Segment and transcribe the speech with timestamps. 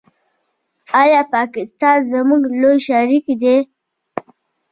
[1.01, 3.57] آیا پاکستان زموږ لوی شریک دی؟